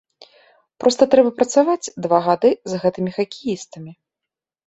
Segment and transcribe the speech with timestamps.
[0.83, 3.91] Проста трэба працаваць два гады з гэтымі хакеістамі.